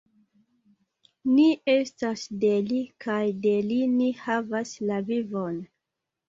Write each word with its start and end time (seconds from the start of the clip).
Ni 1.33 1.43
estas 1.73 2.23
de 2.45 2.49
Li 2.71 2.79
kaj 3.05 3.19
de 3.45 3.53
Li 3.67 3.79
ni 3.93 4.09
havas 4.23 4.73
la 4.93 4.99
vivon! 5.13 5.63